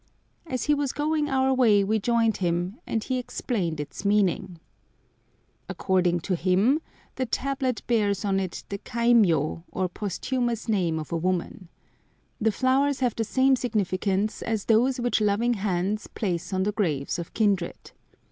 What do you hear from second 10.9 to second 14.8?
of a woman. The flowers have the same significance as